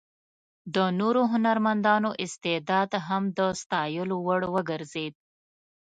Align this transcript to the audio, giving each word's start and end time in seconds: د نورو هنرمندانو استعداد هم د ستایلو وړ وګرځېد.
د 0.75 0.77
نورو 0.99 1.21
هنرمندانو 1.33 2.09
استعداد 2.23 2.89
هم 3.07 3.23
د 3.37 3.39
ستایلو 3.61 4.15
وړ 4.27 4.41
وګرځېد. 4.55 5.13